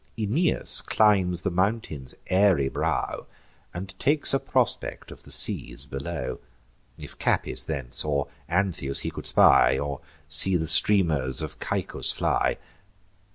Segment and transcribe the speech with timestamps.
[0.17, 3.27] Aeneas climbs the mountain's airy brow,
[3.71, 6.39] And takes a prospect of the seas below,
[6.97, 12.57] If Capys thence, or Antheus he could spy, Or see the streamers of Caicus fly.